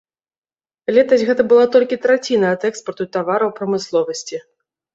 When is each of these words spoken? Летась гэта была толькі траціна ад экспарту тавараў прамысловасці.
Летась 0.97 1.25
гэта 1.29 1.45
была 1.51 1.65
толькі 1.75 2.01
траціна 2.07 2.47
ад 2.55 2.67
экспарту 2.73 3.09
тавараў 3.15 3.55
прамысловасці. 3.61 4.37